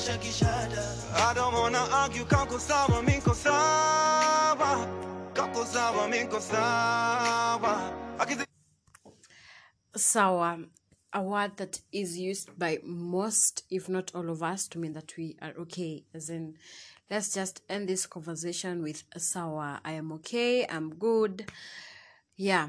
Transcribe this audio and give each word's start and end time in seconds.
washa 0.00 0.18
kishada 0.18 0.84
I 1.14 1.34
don't 1.34 1.52
wanna 1.52 1.78
argue 1.92 2.24
kako 2.24 2.58
sawa 2.58 3.02
miko 3.02 3.34
sawa 3.34 4.86
kako 5.34 5.64
sawa 5.64 6.08
miko 6.08 6.40
sawa 6.40 7.96
Sawa, 9.96 10.58
a 11.12 11.20
word 11.22 11.56
that 11.56 11.80
is 11.92 12.16
used 12.16 12.56
by 12.56 12.78
most, 12.84 13.64
if 13.70 13.88
not 13.88 14.12
all 14.14 14.30
of 14.30 14.40
us, 14.40 14.68
to 14.68 14.78
mean 14.78 14.92
that 14.92 15.16
we 15.16 15.36
are 15.42 15.52
okay. 15.58 16.04
As 16.14 16.30
in, 16.30 16.54
let's 17.10 17.34
just 17.34 17.60
end 17.68 17.88
this 17.88 18.06
conversation 18.06 18.82
with 18.82 19.02
Sawa. 19.16 19.80
I 19.84 19.92
am 19.92 20.12
okay, 20.12 20.64
I'm 20.70 20.94
good. 20.94 21.50
Yeah. 22.36 22.68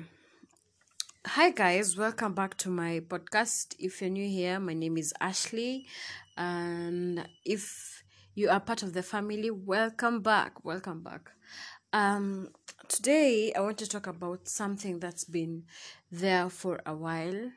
Hi, 1.26 1.52
guys, 1.52 1.98
welcome 1.98 2.34
back 2.34 2.58
to 2.58 2.70
my 2.70 3.00
podcast. 3.00 3.76
If 3.80 4.02
you're 4.02 4.10
new 4.10 4.28
here, 4.28 4.60
my 4.60 4.74
name 4.74 4.98
is 4.98 5.14
Ashley, 5.22 5.86
and 6.38 7.28
if 7.46 8.04
you 8.36 8.50
are 8.50 8.60
part 8.60 8.84
of 8.84 8.94
the 8.94 9.04
family, 9.04 9.50
welcome 9.52 10.22
back. 10.22 10.64
Welcome 10.66 11.02
back. 11.04 11.32
Um, 11.94 12.50
today, 12.88 13.54
I 13.56 13.62
want 13.62 13.78
to 13.80 13.88
talk 13.90 14.08
about 14.08 14.48
something 14.48 15.00
that's 15.00 15.24
been 15.26 15.64
there 16.12 16.50
for 16.50 16.82
a 16.86 16.96
while. 16.96 17.52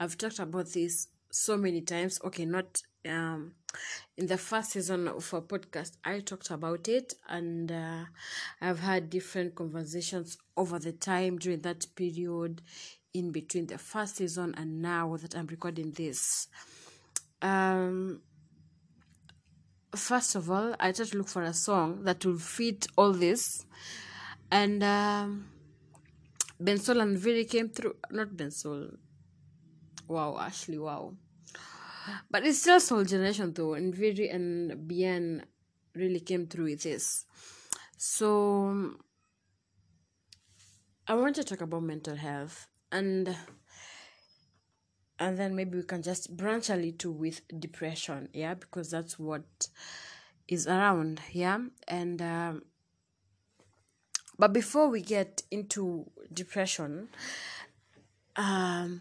I've 0.00 0.16
talked 0.18 0.38
about 0.38 0.68
this 0.72 1.08
so 1.30 1.56
many 1.56 1.80
times. 1.82 2.20
Okay, 2.24 2.44
not 2.44 2.82
um 3.08 3.52
in 4.16 4.26
the 4.26 4.38
first 4.38 4.70
season 4.72 5.08
of 5.08 5.32
a 5.34 5.42
podcast, 5.42 5.92
I 6.04 6.20
talked 6.20 6.50
about 6.50 6.88
it, 6.88 7.14
and 7.28 7.70
uh, 7.72 8.04
I've 8.60 8.80
had 8.80 9.10
different 9.10 9.54
conversations 9.54 10.38
over 10.56 10.78
the 10.78 10.92
time 10.92 11.38
during 11.38 11.60
that 11.62 11.86
period 11.96 12.62
in 13.14 13.30
between 13.30 13.66
the 13.68 13.78
first 13.78 14.16
season 14.16 14.54
and 14.56 14.82
now 14.82 15.16
that 15.16 15.36
I'm 15.36 15.46
recording 15.46 15.92
this. 15.92 16.48
Um, 17.40 18.20
first 19.94 20.34
of 20.34 20.50
all, 20.50 20.74
I 20.80 20.90
tried 20.90 21.08
to 21.08 21.18
look 21.18 21.28
for 21.28 21.42
a 21.42 21.54
song 21.54 22.02
that 22.02 22.26
will 22.26 22.38
fit 22.38 22.88
all 22.96 23.12
this, 23.12 23.64
and 24.50 24.82
um, 24.82 25.46
Bensoul 26.60 27.00
and 27.00 27.16
Nviiri 27.16 27.48
came 27.48 27.68
through. 27.68 27.94
Not 28.10 28.30
Bensoul. 28.30 28.96
Wow, 30.08 30.36
Ashley, 30.38 30.78
wow. 30.78 31.14
But 32.30 32.44
it's 32.44 32.60
still 32.60 32.80
Sol 32.80 33.04
Generation 33.04 33.52
though, 33.54 33.74
and 33.74 33.94
Nviiri 33.94 34.34
and 34.34 34.88
Bien 34.88 35.44
really 35.94 36.20
came 36.20 36.46
through 36.46 36.64
with 36.64 36.82
this. 36.82 37.24
So 37.96 38.96
I 41.06 41.14
want 41.14 41.36
to 41.36 41.44
talk 41.44 41.60
about 41.60 41.82
mental 41.82 42.16
health 42.16 42.66
and 42.94 43.36
and 45.18 45.38
then 45.38 45.54
maybe 45.54 45.76
we 45.76 45.84
can 45.84 46.02
just 46.02 46.36
branch 46.36 46.70
a 46.70 46.76
little 46.76 47.12
with 47.12 47.42
depression, 47.60 48.28
yeah, 48.32 48.54
because 48.54 48.90
that's 48.90 49.18
what 49.18 49.68
is 50.48 50.66
around, 50.66 51.20
yeah, 51.32 51.58
and 51.88 52.22
um, 52.22 52.62
but 54.38 54.52
before 54.52 54.88
we 54.88 55.00
get 55.02 55.42
into 55.50 56.10
depression, 56.32 57.08
um, 58.36 59.00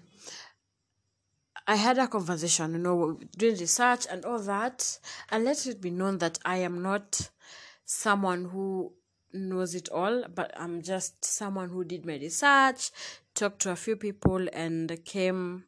I 1.68 1.76
had 1.76 1.98
a 1.98 2.08
conversation, 2.08 2.74
you 2.74 2.80
know, 2.80 3.20
doing 3.38 3.58
research 3.58 4.06
and 4.12 4.26
all 4.26 4.40
that, 4.40 5.00
and 5.32 5.44
let 5.46 5.66
it 5.66 5.82
be 5.82 5.90
known 5.90 6.18
that 6.20 6.40
I 6.46 6.58
am 6.58 6.82
not 6.82 7.30
someone 7.86 8.46
who 8.46 8.94
knows 9.34 9.76
it 9.76 9.90
all, 9.90 10.24
but 10.34 10.54
I'm 10.58 10.82
just 10.82 11.24
someone 11.26 11.70
who 11.70 11.84
did 11.84 12.06
my 12.06 12.18
research, 12.18 12.92
talked 13.34 13.62
to 13.64 13.72
a 13.72 13.76
few 13.76 13.96
people, 13.96 14.48
and 14.54 15.04
came 15.06 15.66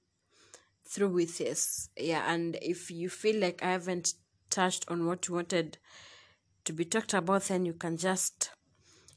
through 0.88 1.10
with 1.10 1.38
this. 1.38 1.90
Yeah, 1.98 2.24
and 2.32 2.58
if 2.62 2.92
you 2.92 3.10
feel 3.10 3.40
like 3.42 3.64
I 3.64 3.72
haven't 3.72 4.14
touched 4.50 4.86
on 4.90 5.06
what 5.06 5.28
you 5.28 5.34
wanted 5.36 5.78
to 6.66 6.74
be 6.74 6.86
talked 6.86 7.14
about, 7.14 7.44
then 7.44 7.66
you 7.66 7.74
can 7.74 7.98
just, 7.98 8.52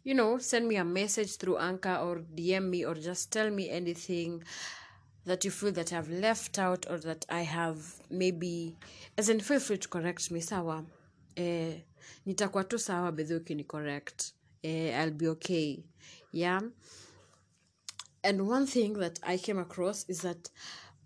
you 0.05 0.15
know, 0.15 0.39
send 0.39 0.69
me 0.69 0.77
a 0.77 0.85
message 0.85 1.37
through 1.37 1.59
Anchor 1.59 1.97
or 1.97 2.23
DM 2.35 2.71
me 2.71 2.85
or 2.85 2.95
just 2.95 3.33
tell 3.33 3.51
me 3.51 3.71
anything 3.71 4.43
that 5.25 5.45
you 5.45 5.51
feel 5.51 5.73
that 5.73 5.93
I've 5.93 6.09
left 6.09 6.59
out 6.59 6.87
or 6.89 6.99
that 7.01 7.27
I 7.29 7.43
have 7.43 7.79
maybe 8.11 8.77
as 9.19 9.29
in 9.29 9.41
feel 9.41 9.61
free 9.61 9.77
to 9.77 9.89
correct 9.89 10.31
me 10.31 10.41
sawa 10.41 10.85
eh, 11.37 11.75
nitakuwa 12.27 12.65
tu 12.65 12.79
sawa 12.79 13.13
bedhi 13.13 13.35
ukini 13.35 13.65
correct 13.65 14.33
eh, 14.65 14.93
I'll 14.99 15.11
be 15.13 15.29
okay 15.29 15.85
yeah? 16.33 16.61
And 18.23 18.47
one 18.47 18.67
thing 18.67 18.95
that 18.95 19.19
I 19.25 19.37
came 19.39 19.59
across 19.59 20.05
is 20.09 20.21
that 20.23 20.51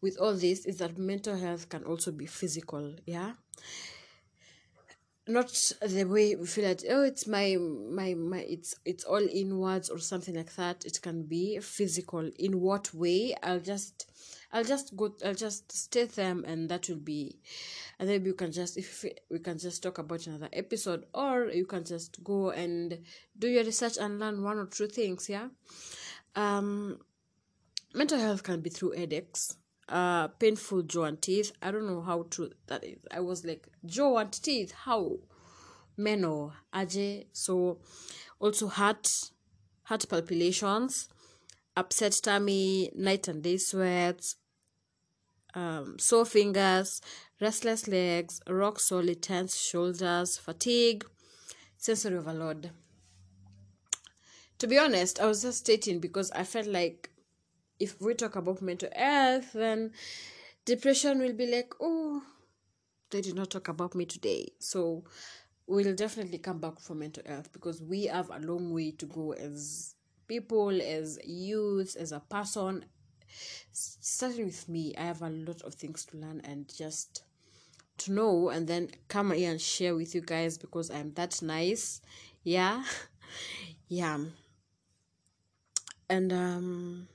with 0.00 0.18
all 0.18 0.34
this 0.34 0.66
is 0.66 0.78
that 0.78 0.98
mental 0.98 1.36
health 1.36 1.68
can 1.68 1.84
also 1.84 2.10
be 2.12 2.26
physical 2.26 2.96
yeah 3.06 3.32
not 5.32 5.50
the 5.81 6.04
way 6.04 6.37
we 6.37 6.47
feel 6.47 6.65
that 6.65 6.84
oh 6.88 7.03
it's 7.03 7.26
my 7.26 7.56
my 7.56 8.15
my 8.15 8.38
it's 8.38 8.75
it's 8.84 9.04
all 9.04 9.26
inwards 9.32 9.88
or 9.88 9.98
something 9.98 10.34
like 10.34 10.54
that. 10.56 10.84
It 10.84 11.00
can 11.03 11.25
be 11.25 11.59
physical. 11.60 12.31
In 12.38 12.60
what 12.60 12.93
way? 12.94 13.34
I'll 13.43 13.60
just 13.60 14.06
i'll 14.53 14.65
just 14.65 14.97
go 14.97 15.15
i'll 15.25 15.34
just 15.34 15.72
state 15.72 16.12
them 16.12 16.44
and 16.47 16.69
that 16.69 16.88
will 16.88 16.97
be 16.97 17.38
and 17.98 18.09
then 18.09 18.25
you 18.25 18.34
can 18.34 18.53
just 18.53 18.76
if 18.76 19.04
we 19.31 19.38
can 19.38 19.59
just 19.59 19.82
talk 19.82 19.98
about 19.98 20.26
another 20.26 20.48
episode 20.53 21.06
or 21.15 21.47
you 21.47 21.64
can 21.64 21.84
just 21.84 22.22
go 22.22 22.50
and 22.50 22.99
do 23.38 23.49
your 23.49 23.64
research 23.64 23.97
and 23.99 24.19
learn 24.20 24.43
one 24.43 24.59
or 24.59 24.66
two 24.66 24.87
things 24.87 25.28
yeah? 25.28 25.49
Um 26.37 26.99
mental 27.94 28.19
health 28.19 28.43
can 28.43 28.60
be 28.60 28.70
through 28.70 28.93
headaches 28.93 29.56
uh 29.92 30.28
painful 30.28 30.82
jaw 30.82 31.04
and 31.04 31.20
teeth. 31.20 31.53
I 31.62 31.70
don't 31.70 31.86
know 31.86 32.00
how 32.00 32.26
true 32.30 32.50
that 32.66 32.82
is. 32.82 32.98
I 33.10 33.20
was 33.20 33.44
like 33.44 33.69
jaw 33.84 34.16
and 34.16 34.32
teeth? 34.32 34.72
How? 34.72 35.19
Meno 35.97 36.53
aje 36.72 37.26
so 37.32 37.78
also 38.41 38.66
heart 38.66 39.31
heart 39.84 40.08
palpitations 40.08 41.08
upset 41.76 42.19
tummy 42.22 42.91
night 42.97 43.28
and 43.28 43.42
day 43.42 43.58
sweats 43.58 44.36
um, 45.54 45.98
sore 45.98 46.25
fingers 46.25 47.02
restless 47.42 47.86
legs 47.86 48.41
rock 48.48 48.81
solid 48.81 49.22
tense 49.22 49.54
shoulders 49.60 50.38
fatigue 50.38 51.04
sensory 51.76 52.16
overload. 52.16 52.70
To 54.58 54.66
be 54.66 54.78
honest 54.78 55.20
i 55.20 55.26
was 55.26 55.42
just 55.42 55.58
stating 55.58 55.98
because 56.00 56.31
i 56.31 56.42
felt 56.42 56.66
like 56.66 57.12
if 57.82 58.00
we 58.00 58.15
talk 58.15 58.37
about 58.37 58.62
mental 58.62 58.88
health, 58.94 59.53
then 59.54 59.91
depression 60.65 61.19
will 61.19 61.32
be 61.32 61.47
like, 61.48 61.75
oh, 61.81 62.22
they 63.10 63.20
did 63.20 63.34
not 63.34 63.50
talk 63.50 63.66
about 63.66 63.97
me 63.97 64.04
today. 64.04 64.53
So 64.60 65.03
we'll 65.66 65.97
definitely 65.97 66.38
come 66.38 66.60
back 66.60 66.78
for 66.78 66.94
mental 66.94 67.25
health 67.26 67.53
because 67.53 67.82
we 67.82 68.06
have 68.06 68.31
a 68.31 68.38
long 68.38 68.72
way 68.72 68.93
to 68.93 69.06
go 69.06 69.32
as 69.32 69.97
people, 70.28 70.81
as 70.81 71.19
youths, 71.25 71.97
as 71.97 72.12
a 72.12 72.20
person. 72.20 72.84
Starting 73.72 74.47
with 74.47 74.69
me, 74.69 74.94
I 74.97 75.03
have 75.03 75.22
a 75.22 75.31
lot 75.31 75.62
of 75.62 75.75
things 75.75 76.04
to 76.06 76.19
learn 76.19 76.41
and 76.44 76.72
just 76.72 77.25
to 77.99 78.12
know 78.12 78.49
and 78.50 78.69
then 78.69 78.91
come 79.09 79.32
here 79.32 79.50
and 79.50 79.60
share 79.60 79.97
with 79.97 80.14
you 80.14 80.20
guys 80.20 80.56
because 80.56 80.88
I'm 80.88 81.14
that 81.14 81.43
nice. 81.43 82.00
Yeah. 82.44 82.84
yeah. 83.88 84.19
And 86.09 86.32
um 86.32 87.09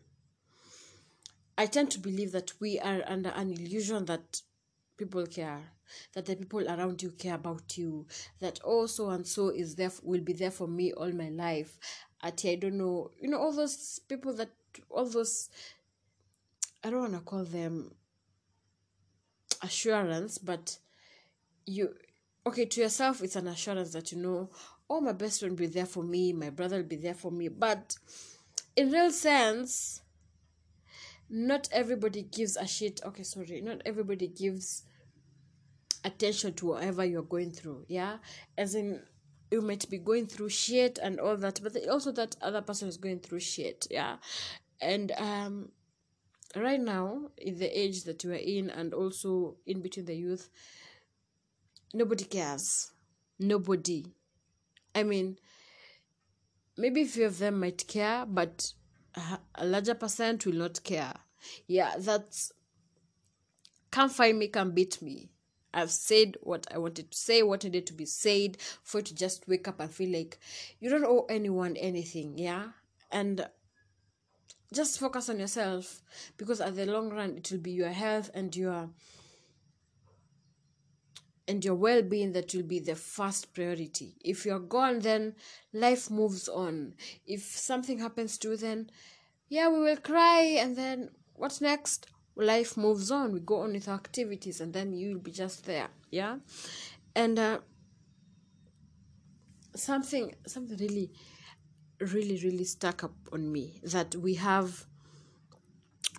I 1.58 1.66
tend 1.66 1.90
to 1.92 2.00
believe 2.00 2.32
that 2.34 2.54
we 2.60 2.80
are 2.80 3.02
under 3.08 3.30
an 3.30 3.52
illusion 3.52 4.06
that 4.06 4.42
people 4.98 5.26
care, 5.26 5.62
that 6.14 6.26
the 6.26 6.36
people 6.36 6.68
around 6.68 7.02
you 7.02 7.12
care 7.12 7.36
about 7.36 7.78
you, 7.78 8.06
that 8.40 8.60
oh 8.64 8.86
so 8.86 9.10
and 9.10 9.26
so 9.26 9.50
is 9.50 9.76
there 9.76 9.92
will 10.04 10.22
be 10.22 10.34
there 10.34 10.52
for 10.52 10.68
me 10.68 10.94
all 10.94 11.12
my 11.12 11.30
life. 11.30 11.80
At 12.22 12.44
I 12.46 12.56
don't 12.56 12.78
know, 12.78 13.12
you 13.20 13.30
know 13.30 13.40
all 13.40 13.52
those 13.54 14.00
people 14.08 14.34
that 14.34 14.50
all 14.90 15.06
those 15.06 15.50
I 16.84 16.90
don't 16.90 17.02
want 17.02 17.14
to 17.14 17.20
call 17.22 17.44
them 17.44 17.92
assurance, 19.64 20.38
but 20.38 20.78
you 21.66 21.96
okay 22.46 22.66
to 22.66 22.82
yourself 22.82 23.22
it's 23.22 23.36
an 23.36 23.48
assurance 23.48 23.92
that 23.92 24.12
you 24.12 24.18
know 24.18 24.50
oh 24.90 25.02
my 25.02 25.12
best 25.12 25.40
friend 25.42 25.52
will 25.52 25.68
be 25.68 25.74
there 25.74 25.86
for 25.86 26.04
me, 26.04 26.34
my 26.34 26.50
brother 26.50 26.78
will 26.78 26.84
be 26.84 26.96
there 26.96 27.14
for 27.14 27.32
me, 27.32 27.48
but 27.48 27.96
in 28.76 28.92
real 28.92 29.12
sense 29.12 30.02
not 31.30 31.68
everybody 31.72 32.22
gives 32.24 32.56
a 32.56 32.68
shit. 32.68 33.02
Okay 33.06 33.24
sorry. 33.24 33.62
Not 33.62 33.82
everybody 33.86 34.28
gives 34.28 34.84
attention 36.04 36.54
to 36.54 36.68
whatever 36.68 37.04
you're 37.04 37.22
going 37.24 37.52
through 37.52 37.86
yeah? 37.88 38.18
As 38.58 38.76
in 38.76 39.02
you 39.52 39.62
might 39.62 39.90
be 39.90 39.98
going 39.98 40.28
through 40.28 40.50
shit 40.50 41.00
and 41.02 41.20
all 41.20 41.36
that 41.38 41.60
but 41.62 41.76
also 41.90 42.12
that 42.14 42.36
other 42.42 42.62
person 42.62 42.88
is 42.88 42.98
going 42.98 43.20
through 43.20 43.40
shit 43.40 43.88
yeah? 43.90 44.18
And 44.82 45.12
um 45.18 45.70
right 46.56 46.80
now 46.80 47.30
in 47.38 47.60
the 47.60 47.68
age 47.68 48.04
that 48.06 48.24
we're 48.24 48.36
in 48.36 48.70
and 48.70 48.94
also 48.94 49.58
in 49.66 49.82
between 49.82 50.06
the 50.06 50.16
youth 50.16 50.50
nobody 51.94 52.24
cares. 52.24 52.92
Nobody. 53.40 54.06
I 54.96 55.04
mean 55.04 55.38
maybe 56.78 57.02
a 57.02 57.06
few 57.06 57.26
of 57.26 57.40
them 57.40 57.60
might 57.60 57.86
care 57.88 58.26
but 58.26 58.72
a 59.56 59.66
larger 59.66 59.96
percent 59.96 60.46
will 60.46 60.54
not 60.54 60.84
care 60.84 61.14
yeah 61.68 61.94
that's 61.98 62.52
come 63.92 64.10
find 64.10 64.38
me 64.38 64.48
come 64.48 64.72
beat 64.72 65.02
me 65.02 65.30
I've 65.74 65.92
said 65.92 66.38
what 66.42 66.66
I 66.74 66.80
wanted 66.80 67.12
to 67.12 67.18
say, 67.18 67.44
what 67.44 67.64
needed 67.64 67.86
to 67.88 67.94
be 67.94 68.06
said, 68.06 68.58
for 68.82 69.00
you 69.00 69.04
to 69.04 69.14
just 69.14 69.48
wake 69.48 69.68
up 69.68 69.80
and 69.80 69.92
feel 69.92 70.12
like 70.12 70.40
you 70.80 70.90
don't 70.90 71.06
owe 71.06 71.28
anyone 71.30 71.78
anything, 71.78 72.38
yeah? 72.38 72.70
And 73.12 73.48
just 74.74 75.00
focus 75.00 75.30
on 75.30 75.40
yourself 75.40 76.02
because 76.38 76.60
at 76.62 76.76
the 76.76 76.86
long 76.86 77.10
run 77.10 77.38
it 77.38 77.52
will 77.52 77.60
be 77.60 77.72
your 77.72 77.90
health 77.90 78.30
and 78.34 78.56
your 78.56 78.90
and 81.48 81.64
your 81.64 81.76
well-being 81.76 82.34
that 82.34 82.54
will 82.54 82.64
be 82.64 82.80
the 82.80 82.96
first 82.96 83.54
priority. 83.54 84.16
If 84.24 84.46
you're 84.46 84.60
gone 84.60 85.00
then 85.00 85.36
life 85.74 86.10
moves 86.10 86.48
on. 86.48 86.94
If 87.26 87.42
something 87.42 88.00
happens 88.00 88.38
to 88.40 88.52
you 88.52 88.58
then 88.58 88.90
yeah 89.50 89.70
we 89.70 89.80
will 89.80 89.98
cry 89.98 90.58
and 90.60 90.76
then 90.76 91.10
what's 91.36 91.62
next? 91.62 92.08
Life 92.36 92.78
moves 92.78 93.10
on. 93.10 93.34
We 93.34 93.40
go 93.40 93.62
on 93.62 93.74
with 93.74 93.88
our 93.88 93.96
activities 93.96 94.62
and 94.62 94.74
then 94.74 94.94
you'll 94.94 95.20
be 95.20 95.32
just 95.32 95.66
there 95.66 95.90
yeah? 96.12 96.38
And 97.16 97.40
uh, 97.40 97.60
something 99.76 100.34
something 100.46 100.78
really 100.78 101.12
really 102.00 102.40
really 102.44 102.64
stuck 102.64 103.04
up 103.04 103.16
on 103.32 103.52
me 103.52 103.80
that 103.84 104.16
we 104.16 104.36
have 104.36 104.86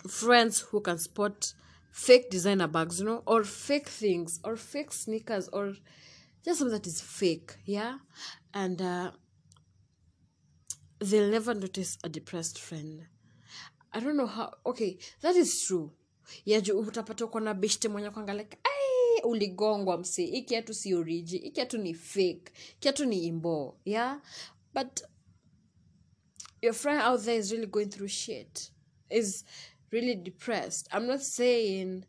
friends 0.08 0.60
who 0.60 0.80
can 0.80 0.98
spot 0.98 1.52
fake 1.90 2.30
designer 2.30 2.68
bags 2.68 3.00
you 3.00 3.06
know 3.06 3.22
or 3.26 3.44
fake 3.44 3.88
things 3.88 4.40
or 4.44 4.56
fake 4.56 4.92
sneakers 4.92 5.48
or 5.52 5.74
just 6.44 6.58
something 6.58 6.72
that 6.78 6.86
is 6.86 7.00
fake 7.00 7.56
yeah? 7.66 7.98
And 8.54 8.80
uh, 8.82 9.10
they'll 11.00 11.30
never 11.30 11.54
notice 11.54 11.98
a 12.04 12.08
depressed 12.08 12.58
friend. 12.60 13.06
I 13.92 14.00
don't 14.00 14.16
know 14.16 14.26
how 14.26 14.52
okay 14.66 14.98
that 15.22 15.36
is 15.36 15.64
true. 15.66 15.92
Yeah 16.44 16.60
juu 16.62 16.78
utapata 16.78 17.24
uko 17.24 17.40
na 17.40 17.54
beshte 17.54 17.88
mwenye 17.88 18.10
kwanga 18.10 18.34
like 18.34 18.58
"Ai, 18.64 19.22
uligongwa 19.24 19.98
msi 19.98 20.26
hii 20.26 20.42
kiatu 20.42 20.74
si 20.74 20.94
oriji 20.94 21.38
hii 21.38 21.50
kiatu 21.50 21.78
ni 21.78 21.94
fake 21.94 22.52
kiatu 22.80 23.04
ni 23.04 23.24
imbo 23.26 23.80
yeah? 23.84 24.20
But 24.74 25.00
your 26.62 26.74
friend 26.74 27.02
out 27.02 27.20
there 27.24 27.38
is 27.38 27.50
really 27.50 27.66
going 27.66 27.86
through 27.86 28.08
shit. 28.10 28.72
Is 29.10 29.44
really 29.92 30.14
depressed. 30.14 30.88
I'm 30.92 31.06
not 31.06 31.22
saying 31.22 32.04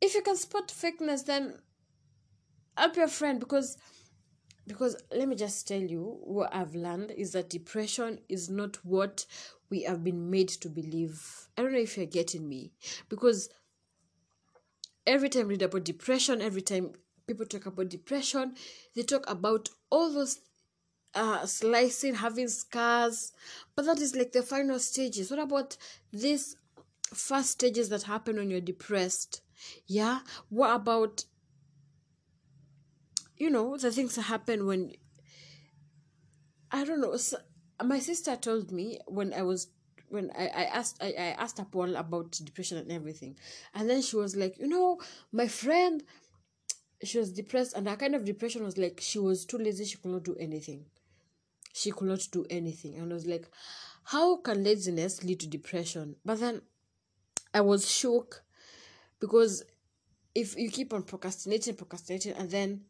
if 0.00 0.14
you 0.14 0.22
can 0.22 0.36
spot 0.36 0.68
fakeness 0.68 1.24
then 1.26 1.58
help 2.76 2.96
your 2.96 3.08
friend 3.08 3.40
because 3.40 3.76
because 4.66 4.96
let 5.12 5.28
me 5.28 5.36
just 5.36 5.66
tell 5.68 5.80
you 5.82 6.18
what 6.22 6.54
i've 6.54 6.74
learned 6.74 7.10
is 7.12 7.32
that 7.32 7.50
depression 7.50 8.20
is 8.28 8.48
not 8.50 8.76
what 8.84 9.26
we 9.70 9.82
have 9.84 10.04
been 10.04 10.30
made 10.30 10.50
to 10.50 10.68
believe. 10.68 11.48
I 11.56 11.62
don't 11.62 11.72
know 11.72 11.78
if 11.78 11.96
you're 11.96 12.04
getting 12.04 12.46
me. 12.46 12.72
Because 13.08 13.48
every 15.06 15.28
time 15.28 15.42
I 15.42 15.50
read 15.50 15.62
about 15.62 15.84
depression 15.84 16.42
every 16.42 16.62
time 16.62 16.92
people 17.26 17.46
talk 17.46 17.66
about 17.66 17.88
depression 17.88 18.54
they 18.94 19.02
talk 19.02 19.28
about 19.28 19.68
all 19.90 20.12
those 20.12 20.40
uh 21.14 21.46
slicing 21.46 22.14
having 22.16 22.48
scars. 22.48 23.32
But 23.76 23.86
that 23.86 24.00
is 24.00 24.14
like 24.16 24.32
the 24.32 24.42
final 24.42 24.78
stages. 24.78 25.30
What 25.30 25.40
about 25.40 25.76
these 26.12 26.56
first 27.14 27.50
stages 27.50 27.88
that 27.88 28.04
happen 28.04 28.36
when 28.36 28.50
you're 28.50 28.60
depressed 28.60 29.42
yeah? 29.86 30.20
What 30.48 30.74
about 30.74 31.24
you 33.36 33.50
know 33.50 33.76
the 33.76 33.90
things 33.90 34.14
that 34.14 34.22
happen 34.22 34.66
when 34.66 34.92
i 36.70 36.84
don't 36.84 37.00
know 37.00 37.16
so, 37.16 37.36
my 37.84 37.98
sister 37.98 38.36
told 38.36 38.70
me 38.70 39.00
when 39.08 39.32
i 39.32 39.42
was 39.42 39.68
when 40.08 40.30
I, 40.38 40.46
I 40.46 40.64
asked 40.64 41.02
I, 41.02 41.08
I 41.08 41.36
asked 41.38 41.58
Paul 41.72 41.96
about 41.96 42.32
depression 42.44 42.76
and 42.78 42.92
everything 42.92 43.36
and 43.74 43.88
then 43.88 44.02
she 44.02 44.14
was 44.16 44.36
like 44.36 44.58
you 44.58 44.68
know 44.68 45.00
my 45.32 45.48
friend 45.48 46.04
she 47.02 47.18
was 47.18 47.32
depressed 47.32 47.74
and 47.74 47.88
her 47.88 47.96
kind 47.96 48.14
of 48.14 48.24
depression 48.24 48.62
was 48.62 48.76
like 48.76 49.00
she 49.02 49.18
was 49.18 49.44
too 49.44 49.58
lazy 49.58 49.86
she 49.86 49.96
could 49.96 50.12
not 50.12 50.22
do 50.22 50.36
anything. 50.38 50.84
She 51.72 51.90
could 51.90 52.06
not 52.06 52.28
do 52.30 52.44
anything. 52.50 52.94
And 52.96 53.10
I 53.10 53.14
was 53.14 53.26
like 53.26 53.48
how 54.04 54.36
can 54.36 54.62
laziness 54.62 55.24
lead 55.24 55.40
to 55.40 55.48
depression? 55.48 56.16
But 56.24 56.40
then 56.40 56.60
I 57.54 57.60
was 57.60 57.90
shook 57.90 58.42
because 59.20 59.62
if 60.34 60.56
you 60.56 60.70
keep 60.70 60.92
on 60.92 61.02
procrastinating, 61.02 61.74
procrastinating, 61.74 62.32
and 62.32 62.50
then 62.50 62.82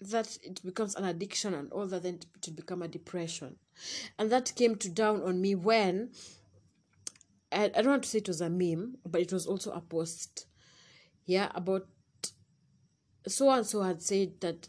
that 0.00 0.38
it 0.42 0.62
becomes 0.64 0.94
an 0.94 1.04
addiction 1.04 1.54
and 1.54 1.72
all 1.72 1.86
that, 1.86 2.02
then 2.02 2.20
will 2.46 2.54
become 2.54 2.82
a 2.82 2.88
depression. 2.88 3.56
And 4.18 4.30
that 4.30 4.54
came 4.54 4.76
to 4.76 4.90
down 4.90 5.22
on 5.22 5.40
me 5.40 5.54
when 5.54 6.10
I, 7.50 7.64
I 7.64 7.82
don't 7.82 7.88
want 7.88 8.02
to 8.02 8.08
say 8.08 8.18
it 8.18 8.28
was 8.28 8.40
a 8.40 8.50
meme, 8.50 8.96
but 9.06 9.20
it 9.20 9.32
was 9.32 9.46
also 9.46 9.72
a 9.72 9.80
post. 9.80 10.46
Yeah, 11.26 11.50
about 11.54 11.86
so 13.26 13.50
and 13.50 13.66
so 13.66 13.80
had 13.80 14.02
said 14.02 14.40
that 14.40 14.68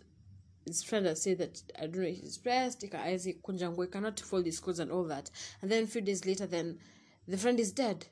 his 0.66 0.82
friend 0.82 1.06
had 1.06 1.18
said 1.18 1.40
that 1.40 1.62
I 1.78 1.88
don't 1.88 1.98
know 1.98 2.08
he's 2.08 2.38
Kunjango, 2.38 3.82
he 3.84 3.92
cannot 3.92 4.20
fold 4.20 4.46
his 4.46 4.60
clothes 4.60 4.80
and 4.80 4.92
all 4.92 5.04
that. 5.06 5.30
And 5.62 5.70
then 5.70 5.84
a 5.84 5.88
few 5.88 6.02
days 6.02 6.26
later, 6.26 6.48
then 6.48 6.80
the 7.28 7.38
friend 7.38 7.60
is 7.60 7.72
dead. 7.72 8.08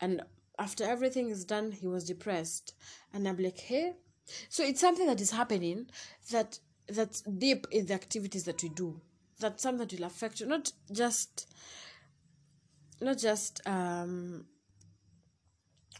And 0.00 0.22
after 0.58 0.84
everything 0.84 1.30
is 1.30 1.44
done, 1.44 1.72
he 1.72 1.86
was 1.86 2.04
depressed. 2.04 2.74
And 3.12 3.26
I'm 3.26 3.38
like, 3.38 3.58
hey. 3.58 3.94
So 4.48 4.64
it's 4.64 4.80
something 4.80 5.06
that 5.06 5.20
is 5.20 5.30
happening 5.30 5.86
that 6.30 6.58
that's 6.88 7.22
deep 7.22 7.66
in 7.70 7.86
the 7.86 7.94
activities 7.94 8.44
that 8.44 8.62
we 8.62 8.68
do. 8.70 9.00
That's 9.40 9.62
something 9.62 9.86
that 9.86 9.98
will 9.98 10.06
affect 10.06 10.40
you, 10.40 10.46
not 10.46 10.72
just 10.92 11.52
not 13.00 13.18
just 13.18 13.60
um 13.66 14.46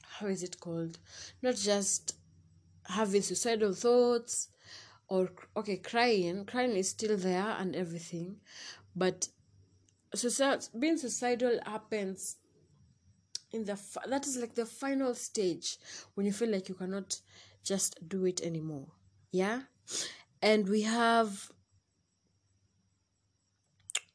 how 0.02 0.26
is 0.26 0.42
it 0.42 0.60
called? 0.60 0.98
Not 1.42 1.56
just 1.56 2.16
having 2.86 3.22
suicidal 3.22 3.72
thoughts 3.72 4.48
or 5.08 5.30
okay 5.56 5.76
crying 5.76 6.44
crying 6.44 6.76
is 6.76 6.90
still 6.90 7.16
there 7.16 7.56
and 7.58 7.74
everything 7.76 8.36
but 8.94 9.28
suicide, 10.14 10.66
being 10.78 10.96
suicidal 10.96 11.58
happens 11.66 12.36
in 13.54 13.64
the 13.64 13.78
that 14.06 14.26
is 14.26 14.36
like 14.36 14.54
the 14.54 14.66
final 14.66 15.14
stage 15.14 15.78
when 16.14 16.26
you 16.26 16.32
feel 16.32 16.50
like 16.50 16.68
you 16.68 16.74
cannot 16.74 17.20
just 17.62 17.96
do 18.08 18.24
it 18.26 18.42
anymore. 18.42 18.88
Yeah? 19.32 19.62
And 20.42 20.68
we 20.68 20.82
have 20.82 21.50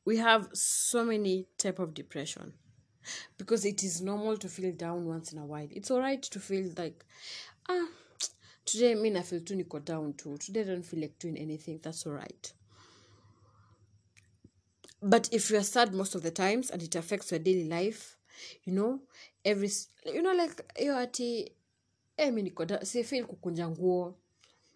we 0.05 0.17
have 0.17 0.49
so 0.53 1.03
many 1.05 1.47
type 1.57 1.79
of 1.79 1.93
depression. 1.93 2.53
Because 3.37 3.65
it 3.65 3.83
is 3.83 4.01
normal 4.01 4.37
to 4.37 4.49
feel 4.49 4.71
down 4.73 5.05
once 5.05 5.33
in 5.33 5.39
a 5.39 5.45
while. 5.45 5.67
It's 5.71 5.89
all 5.89 5.99
right 5.99 6.21
to 6.21 6.39
feel 6.39 6.71
like 6.77 7.05
ah 7.69 7.87
today 8.65 8.91
I 8.91 8.95
mean 8.95 9.17
i 9.17 9.21
feel 9.21 9.41
too 9.41 9.55
niko 9.55 9.83
down 9.83 10.13
too. 10.13 10.37
Today 10.37 10.61
i 10.61 10.65
don't 10.65 10.83
feel 10.85 11.01
like 11.01 11.17
doing 11.19 11.37
anything. 11.37 11.79
That's 11.81 12.05
all 12.05 12.13
right 12.13 12.53
but 15.01 15.29
if 15.31 15.49
you're 15.49 15.63
sad 15.63 15.93
most 15.93 16.15
of 16.15 16.21
the 16.21 16.31
times 16.31 16.69
and 16.69 16.81
it 16.81 16.95
affects 16.95 17.31
your 17.31 17.39
daily 17.39 17.65
life 17.67 18.17
you 18.63 18.73
know 18.73 18.99
every 19.43 19.71
you 20.05 20.21
know 20.21 20.33
like 20.33 20.63
hiyo 20.75 20.97
ati 20.97 21.51
eh, 22.17 22.33
mi 22.33 22.41
niko 22.43 22.85
si 22.85 23.03
feel 23.03 23.25
kukunja 23.25 23.69
nguo 23.69 24.15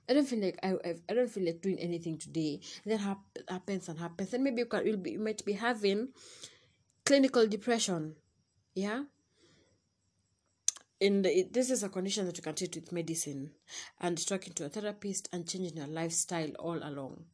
I 0.09 0.13
don't 0.13 0.27
feel 0.27 0.39
like 0.39 0.59
I, 0.63 0.73
I 0.83 0.95
I 1.09 1.13
don't 1.13 1.29
feel 1.31 1.45
like 1.45 1.61
doing 1.61 1.79
anything 1.79 2.17
today. 2.17 2.59
And 2.83 2.91
then 2.91 2.99
hap- 2.99 3.37
happens 3.47 3.87
and 3.87 3.97
happens. 3.99 4.33
And 4.33 4.43
maybe 4.43 4.59
you 4.59 4.65
can 4.65 4.85
you'll 4.85 4.97
be 4.97 5.11
you 5.11 5.19
might 5.19 5.45
be 5.45 5.53
having 5.53 6.09
clinical 7.05 7.47
depression. 7.47 8.15
Yeah. 8.75 9.03
And 10.99 11.25
it, 11.25 11.53
this 11.53 11.69
is 11.69 11.83
a 11.83 11.89
condition 11.89 12.25
that 12.25 12.37
you 12.37 12.43
can 12.43 12.55
treat 12.55 12.75
with 12.75 12.91
medicine 12.91 13.51
and 13.99 14.17
talking 14.25 14.53
to 14.53 14.65
a 14.65 14.69
therapist 14.69 15.27
and 15.33 15.47
changing 15.47 15.77
your 15.77 15.87
lifestyle 15.87 16.49
all 16.59 16.79
along. 16.83 17.25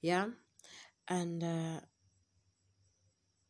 Yeah. 0.00 0.26
And 1.08 1.42
uh, 1.42 1.80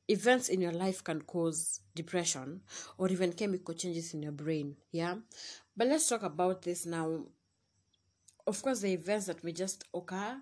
events 0.08 0.48
in 0.48 0.60
your 0.60 0.72
life 0.72 1.02
can 1.02 1.20
cause 1.22 1.80
depression 1.94 2.60
or 2.98 3.08
even 3.08 3.32
chemical 3.32 3.74
changes 3.74 4.14
in 4.14 4.22
your 4.22 4.32
brain. 4.32 4.76
Yeah. 4.92 5.16
But 5.76 5.88
let's 5.88 6.08
talk 6.08 6.22
about 6.22 6.62
this 6.62 6.86
now. 6.86 7.26
Of 8.46 8.62
course, 8.62 8.80
the 8.80 8.92
events 8.92 9.26
that 9.26 9.42
may 9.42 9.52
just 9.52 9.84
occur 9.92 10.36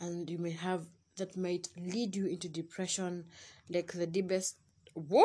and 0.00 0.28
you 0.28 0.38
may 0.38 0.50
have 0.50 0.86
that 1.16 1.36
might 1.36 1.68
lead 1.76 2.14
you 2.14 2.26
into 2.26 2.48
depression, 2.48 3.24
like 3.68 3.92
the 3.92 4.06
deepest. 4.06 4.56
Whoa! 4.94 5.24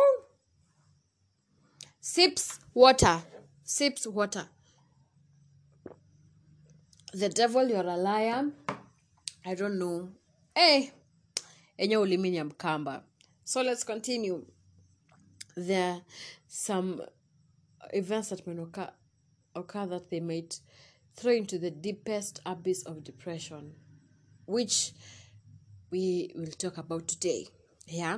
Sips 1.99 2.59
water. 2.73 3.21
Sips 3.63 4.07
water. 4.07 4.45
The 7.13 7.29
devil, 7.29 7.67
you're 7.69 7.81
a 7.87 7.95
liar. 7.95 8.49
I 9.45 9.53
don't 9.55 9.77
know. 9.77 10.09
Hey! 10.55 10.91
enye 11.77 11.97
ulimi 11.97 12.29
ni 12.29 12.39
so 13.43 13.61
let's 13.61 13.83
continue 13.83 14.45
there 15.55 15.93
are 15.93 16.01
some 16.47 17.01
events 17.93 18.29
that 18.29 18.45
may 18.47 18.61
occur, 18.61 18.89
occur 19.55 19.85
that 19.85 20.09
they 20.09 20.19
might 20.19 20.59
throw 21.15 21.31
into 21.31 21.59
the 21.59 21.69
deepest 21.71 22.39
abyss 22.45 22.83
of 22.83 23.03
depression 23.03 23.73
which 24.45 24.91
we 25.91 26.31
will 26.35 26.47
talk 26.47 26.77
about 26.77 27.07
today 27.07 27.45
yeah 27.87 28.17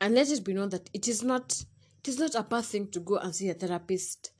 and 0.00 0.14
let 0.14 0.30
it 0.30 0.44
be 0.44 0.52
known 0.52 0.68
that 0.68 0.88
it 0.92 1.08
is 1.08 1.22
not 1.22 1.64
it 2.04 2.08
is 2.08 2.18
not 2.18 2.34
a 2.34 2.42
bad 2.42 2.64
thing 2.64 2.88
to 2.88 3.00
go 3.00 3.16
and 3.16 3.34
see 3.34 3.48
a 3.48 3.54
therapist 3.54 4.32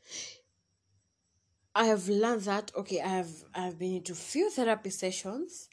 I 1.75 1.87
have 1.87 2.09
learned 2.09 2.43
that 2.43 2.71
okay, 2.77 3.01
I 3.01 3.09
have 3.09 3.31
I've 3.55 3.79
been 3.79 3.97
into 3.97 4.15
few 4.15 4.51
therapy 4.51 4.91
sessions. 4.91 5.69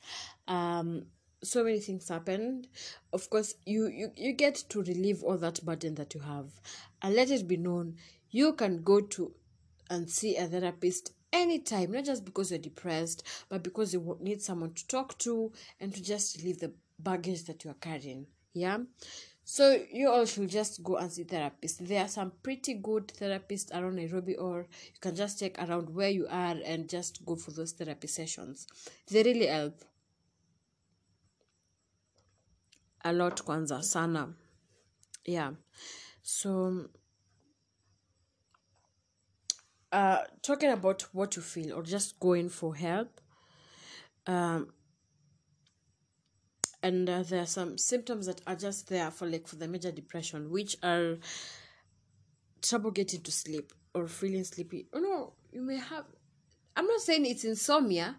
Um, 0.47 1.07
so 1.43 1.63
many 1.63 1.79
things 1.79 2.09
happened. 2.09 2.67
Of 3.13 3.29
course, 3.29 3.55
you 3.65 3.87
you 3.87 4.11
you 4.15 4.33
get 4.33 4.55
to 4.69 4.81
relieve 4.81 5.23
all 5.23 5.37
that 5.37 5.63
burden 5.63 5.95
that 5.95 6.13
you 6.13 6.21
have, 6.21 6.47
and 7.01 7.15
let 7.15 7.31
it 7.31 7.47
be 7.47 7.57
known 7.57 7.95
you 8.31 8.53
can 8.53 8.83
go 8.83 9.01
to 9.01 9.33
and 9.89 10.09
see 10.09 10.35
a 10.37 10.45
therapist 10.47 11.13
anytime, 11.33 11.91
not 11.91 12.05
just 12.05 12.25
because 12.25 12.51
you're 12.51 12.59
depressed, 12.59 13.23
but 13.49 13.63
because 13.63 13.93
you 13.93 14.17
need 14.21 14.41
someone 14.41 14.73
to 14.73 14.87
talk 14.87 15.17
to 15.19 15.51
and 15.79 15.93
to 15.93 16.01
just 16.01 16.37
relieve 16.37 16.59
the 16.59 16.71
baggage 16.99 17.45
that 17.45 17.63
you 17.63 17.71
are 17.71 17.75
carrying. 17.75 18.27
Yeah. 18.53 18.79
So 19.43 19.83
you 19.91 20.09
all 20.11 20.25
should 20.25 20.47
just 20.49 20.83
go 20.83 20.97
and 20.97 21.11
see 21.11 21.23
therapists. 21.23 21.79
There 21.79 22.03
are 22.03 22.07
some 22.07 22.33
pretty 22.43 22.75
good 22.75 23.07
therapists 23.07 23.73
around 23.73 23.95
Nairobi, 23.95 24.35
or 24.35 24.59
you 24.59 24.99
can 25.01 25.15
just 25.15 25.39
check 25.39 25.57
around 25.57 25.89
where 25.89 26.09
you 26.09 26.27
are 26.29 26.55
and 26.63 26.87
just 26.87 27.25
go 27.25 27.35
for 27.35 27.49
those 27.51 27.71
therapy 27.71 28.07
sessions. 28.07 28.67
They 29.09 29.23
really 29.23 29.47
help 29.47 29.83
a 33.03 33.13
lot 33.13 33.43
kwanza 33.43 33.83
sana. 33.83 34.33
Yeah. 35.25 35.53
So 36.21 36.89
uh 39.91 40.23
talking 40.41 40.69
about 40.69 41.01
what 41.13 41.35
you 41.35 41.41
feel 41.41 41.73
or 41.73 41.83
just 41.83 42.19
going 42.19 42.49
for 42.49 42.75
help 42.75 43.19
um 44.27 44.71
and 46.81 47.09
uh, 47.09 47.23
there 47.23 47.41
are 47.41 47.47
some 47.47 47.77
symptoms 47.77 48.27
that 48.27 48.39
are 48.45 48.55
just 48.55 48.87
there 48.89 49.11
for 49.11 49.27
like 49.27 49.47
for 49.47 49.55
the 49.55 49.67
major 49.67 49.91
depression 49.91 50.49
which 50.51 50.77
are 50.83 51.17
trouble 52.61 52.91
getting 52.91 53.21
to 53.21 53.31
sleep 53.31 53.73
or 53.95 54.07
feeling 54.07 54.43
sleepy 54.43 54.87
oh 54.93 54.99
no 54.99 55.33
you 55.51 55.61
may 55.61 55.77
have 55.77 56.05
i'm 56.77 56.85
not 56.85 57.01
saying 57.01 57.25
it's 57.25 57.43
insomnia 57.43 58.15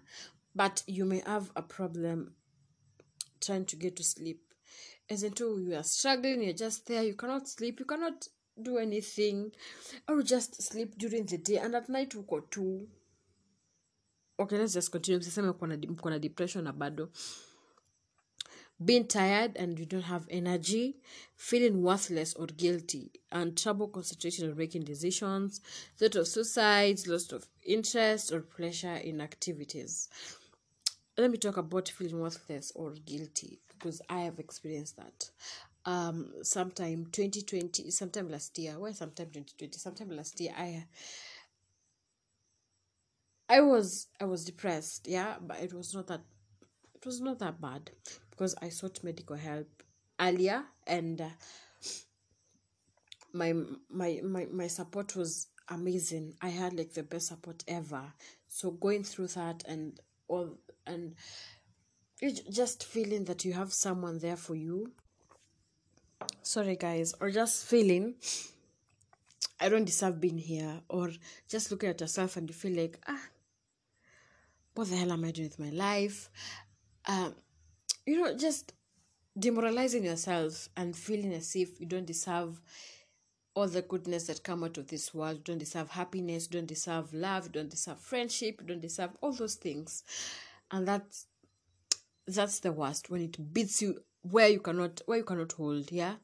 but 0.55 0.83
you 0.87 1.05
may 1.05 1.23
have 1.25 1.51
a 1.55 1.63
problem 1.63 2.35
trying 3.41 3.65
to 3.65 3.77
get 3.77 3.95
to 3.97 4.03
sleep 4.03 4.43
as 5.11 5.23
into 5.23 5.61
you 5.61 5.75
are 5.75 5.83
struggling 5.83 6.43
you're 6.43 6.53
just 6.53 6.87
there 6.87 7.03
you 7.03 7.15
cannot 7.15 7.49
sleep 7.49 7.81
you 7.81 7.87
cannot 7.87 8.29
do 8.63 8.79
anything. 8.79 9.53
Or 10.09 10.23
just 10.23 10.63
sleep 10.63 10.97
during 10.99 11.27
the 11.27 11.39
day 11.39 11.57
and 11.59 11.75
at 11.75 11.89
night 11.89 12.11
uko 12.11 12.43
tu. 12.51 12.89
Okay 14.39 14.59
let's 14.59 14.75
just 14.75 14.91
continue. 14.91 15.19
Msiseme 15.19 15.49
mko 15.49 16.11
na- 16.11 16.19
depression 16.19 16.65
na 16.65 16.73
bado. 16.73 17.09
Being 18.83 19.05
tired 19.05 19.57
and 19.59 19.79
you 19.79 19.85
don't 19.85 20.05
have 20.05 20.25
energy, 20.31 20.97
feeling 21.37 21.83
worthless 21.83 22.33
or 22.35 22.47
guilty, 22.47 23.11
and 23.31 23.55
trouble 23.55 23.89
concentrating 23.89 24.49
or 24.51 24.55
making 24.55 24.85
decisions, 24.85 25.61
thought 25.99 26.17
of 26.17 26.27
suicides, 26.27 27.07
loss 27.07 27.31
of 27.31 27.47
interest 27.63 28.33
or 28.33 28.41
pleasure 28.41 28.95
in 28.95 29.21
activities. 29.21 30.09
Let 31.19 31.31
me 31.31 31.37
talk 31.37 31.59
about 31.59 31.91
feeling 31.91 32.21
worthless 32.21 32.73
or 32.75 32.93
guilty 32.93 33.59
because 33.81 34.03
I 34.09 34.21
have 34.21 34.39
experienced 34.39 34.97
that. 34.97 35.31
Um, 35.87 36.33
sometime 36.43 37.07
2020, 37.11 37.91
sometime 37.91 38.29
last 38.31 38.59
year, 38.59 38.79
well, 38.79 38.93
sometime 38.93 39.29
2020, 39.33 39.79
sometime 39.79 40.11
last 40.11 40.39
year, 40.41 40.53
I 40.57 40.85
I 43.49 43.61
was 43.63 44.07
I 44.21 44.27
was 44.27 44.45
depressed, 44.45 45.09
yeah, 45.09 45.37
but 45.41 45.61
it 45.61 45.73
was 45.73 45.95
not 45.95 46.07
that 46.09 46.21
it 46.95 47.07
was 47.07 47.21
not 47.21 47.39
that 47.41 47.61
bad 47.61 47.91
because 48.31 48.55
I 48.61 48.69
sought 48.69 49.03
medical 49.03 49.37
help 49.37 49.83
earlier 50.21 50.65
and 50.87 51.21
uh, 51.21 51.29
my 53.33 53.55
my 53.89 54.21
my 54.23 54.47
my 54.53 54.67
support 54.67 55.17
was 55.17 55.49
amazing. 55.69 56.35
I 56.41 56.49
had 56.49 56.75
like 56.75 56.93
the 56.95 57.03
best 57.03 57.29
support 57.29 57.65
ever. 57.67 58.13
So 58.49 58.71
going 58.71 59.05
through 59.05 59.29
that 59.29 59.63
and 59.67 59.99
all 60.29 60.59
and 60.87 61.15
just 62.51 62.85
feeling 62.85 63.25
that 63.25 63.45
you 63.45 63.53
have 63.53 63.73
someone 63.73 64.19
there 64.19 64.37
for 64.37 64.55
you. 64.55 64.93
Sorry 66.43 66.77
guys, 66.77 67.15
or 67.21 67.31
just 67.31 67.67
feeling 67.67 68.15
I 69.59 69.69
don't 69.69 69.85
deserve 69.85 70.21
being 70.21 70.39
here, 70.39 70.81
or 70.89 71.11
just 71.49 71.71
looking 71.71 71.91
at 71.91 72.01
yourself 72.01 72.37
and 72.37 72.49
you 72.49 72.55
feel 72.55 72.77
like 72.77 72.99
ah 73.09 73.21
what 74.75 74.89
the 74.89 74.97
hell 74.97 75.13
am 75.13 75.25
I 75.25 75.31
doing 75.31 75.49
with 75.49 75.59
my 75.59 75.71
life? 75.71 76.31
Um, 77.07 77.35
you 78.07 78.23
know, 78.23 78.35
just 78.37 78.73
demoralizing 79.39 80.05
yourself 80.05 80.69
and 80.77 80.97
feeling 80.97 81.33
as 81.33 81.55
if 81.57 81.81
you 81.81 81.87
don't 81.87 82.07
deserve 82.07 82.61
all 83.55 83.69
the 83.69 83.83
goodness 83.83 84.27
that 84.27 84.43
come 84.43 84.65
out 84.65 84.79
of 84.79 84.87
this 84.87 85.13
world. 85.13 85.39
You 85.39 85.43
don't 85.45 85.59
deserve 85.59 85.91
happiness, 85.91 86.49
you 86.51 86.59
don't 86.59 86.67
deserve 86.67 87.13
love, 87.13 87.47
you 87.47 87.53
don't 87.53 87.71
deserve 87.71 87.99
friendship, 87.99 88.61
you 88.61 88.67
don't 88.69 88.81
deserve 88.81 89.11
all 89.21 89.33
those 89.33 89.57
things. 89.57 90.05
And 90.71 90.87
that's 90.87 91.27
that's 92.35 92.61
the 92.61 92.73
worst 92.73 93.11
when 93.11 93.23
it 93.23 93.53
beats 93.53 93.83
you 93.83 94.01
where 94.23 94.49
you 94.49 94.61
cannot 94.61 95.01
where 95.07 95.19
you 95.19 95.25
cannot 95.25 95.53
hold, 95.53 95.91
yeah. 95.93 96.15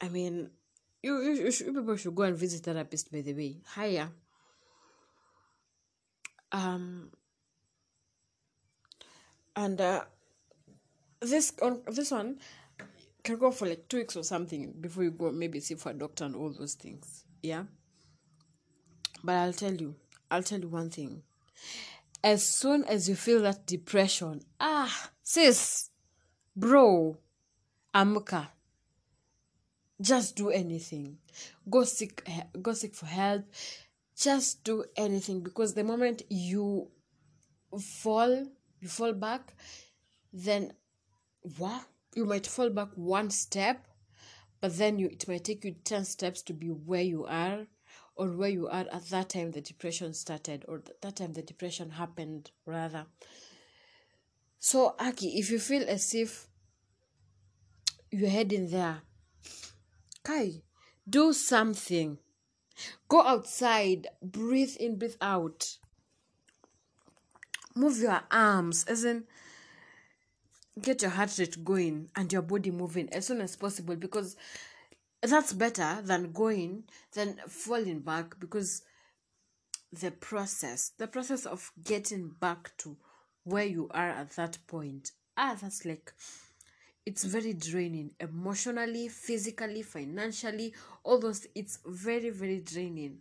I 0.00 0.08
mean 0.08 0.50
you, 1.02 1.20
you, 1.20 1.32
you, 1.32 1.50
should, 1.50 1.66
you 1.66 1.74
people 1.74 1.96
should 1.96 2.14
go 2.14 2.22
and 2.22 2.36
visit 2.36 2.64
therapist 2.64 3.12
by 3.12 3.20
the 3.20 3.34
way. 3.34 3.56
Hiya. 3.74 4.10
Um 6.52 7.10
and 9.56 9.80
uh 9.80 10.04
this 11.20 11.52
on 11.62 11.80
this 11.86 12.10
one 12.10 12.38
can 13.22 13.38
go 13.38 13.50
for 13.50 13.66
like 13.66 13.88
two 13.88 13.98
weeks 13.98 14.16
or 14.16 14.22
something 14.22 14.72
before 14.80 15.04
you 15.04 15.10
go 15.10 15.32
maybe 15.32 15.60
see 15.60 15.74
for 15.74 15.90
a 15.90 15.94
doctor 15.94 16.24
and 16.24 16.36
all 16.36 16.50
those 16.50 16.74
things 16.74 17.24
yeah 17.42 17.64
but 19.22 19.32
i'll 19.32 19.52
tell 19.52 19.72
you 19.72 19.94
i'll 20.30 20.42
tell 20.42 20.60
you 20.60 20.68
one 20.68 20.90
thing 20.90 21.22
as 22.24 22.44
soon 22.44 22.82
as 22.84 23.08
you 23.08 23.14
feel 23.14 23.42
that 23.42 23.66
depression 23.66 24.40
ah 24.58 25.10
sis 25.22 25.90
bro 26.56 27.16
amka 27.94 28.48
just 30.00 30.36
do 30.36 30.50
anything. 30.50 31.18
Go 31.68 31.84
seek 31.84 32.22
go 32.60 32.72
seek 32.72 32.94
for 32.94 33.06
help. 33.06 33.44
Just 34.16 34.64
do 34.64 34.84
anything 34.96 35.40
because 35.40 35.74
the 35.74 35.84
moment 35.84 36.22
you 36.28 36.88
fall 37.80 38.46
you 38.80 38.88
fall 38.88 39.12
back 39.12 39.54
then 40.32 40.72
what 41.58 41.84
you 42.14 42.24
might 42.24 42.46
fall 42.46 42.70
back 42.70 42.88
one 42.94 43.28
step 43.30 43.88
but 44.60 44.76
then 44.78 44.96
you 45.00 45.08
it 45.08 45.26
might 45.26 45.42
take 45.42 45.64
you 45.64 45.74
10 45.84 46.04
steps 46.04 46.42
to 46.42 46.52
be 46.52 46.68
where 46.68 47.02
you 47.02 47.24
are 47.24 47.66
or 48.16 48.28
where 48.28 48.48
you 48.48 48.68
are 48.68 48.86
at 48.92 49.08
that 49.10 49.30
time 49.30 49.50
the 49.50 49.60
depression 49.60 50.14
started 50.14 50.64
or 50.68 50.78
th- 50.78 50.96
that 51.00 51.16
time 51.16 51.32
the 51.32 51.42
depression 51.42 51.90
happened 51.90 52.50
rather. 52.66 53.06
So 54.58 54.94
aki 54.98 55.38
if 55.38 55.50
you 55.50 55.58
feel 55.58 55.84
as 55.88 56.14
if 56.14 56.48
you're 58.10 58.30
heading 58.30 58.70
there 58.70 59.02
kai 60.22 60.62
do 61.08 61.32
something. 61.32 62.18
Go 63.08 63.22
outside 63.22 64.08
breathe 64.22 64.76
in 64.80 64.96
breathe 64.98 65.16
out. 65.20 65.78
Move 67.76 67.98
your 67.98 68.22
arms 68.30 68.84
as 68.88 69.04
in 69.04 69.24
get 70.80 71.02
your 71.02 71.10
heart 71.10 71.36
rate 71.38 71.64
going 71.64 72.10
and 72.16 72.32
your 72.32 72.42
body 72.42 72.70
moving 72.70 73.08
as 73.12 73.26
soon 73.26 73.40
as 73.40 73.54
possible 73.54 73.94
because 73.94 74.36
that's 75.30 75.52
better 75.52 75.98
than 76.02 76.32
going 76.32 76.84
than 77.14 77.36
falling 77.48 78.00
back 78.00 78.38
because 78.38 78.82
the 79.92 80.10
process 80.10 80.92
the 80.98 81.06
process 81.06 81.46
of 81.46 81.70
getting 81.84 82.28
back 82.40 82.72
to 82.78 82.96
where 83.44 83.64
you 83.64 83.88
are 83.92 84.08
at 84.08 84.30
that 84.30 84.58
point 84.66 85.12
ah 85.36 85.56
that's 85.60 85.84
like 85.84 86.12
it's 87.06 87.24
very 87.24 87.52
draining 87.52 88.10
emotionally 88.18 89.08
physically 89.08 89.82
financially 89.82 90.72
all 91.04 91.18
those 91.20 91.46
it's 91.54 91.78
very 91.86 92.30
very 92.30 92.60
draining. 92.60 93.18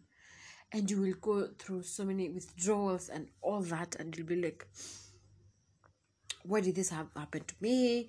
And 0.76 0.90
you 0.90 1.02
will 1.02 1.14
go 1.22 1.50
through 1.60 1.84
so 1.84 2.04
many 2.04 2.30
withdrawals 2.30 3.10
and 3.10 3.28
all 3.44 3.62
that 3.62 3.96
and 4.00 4.18
you'll 4.18 4.26
be 4.26 4.42
like 4.42 4.66
why 6.44 6.62
did 6.62 6.74
this 6.76 6.90
have 6.90 7.08
happen 7.16 7.44
to 7.46 7.54
me 7.62 8.08